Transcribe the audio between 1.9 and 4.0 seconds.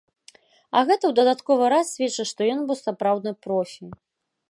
сведчыць, што ён быў сапраўдны профі.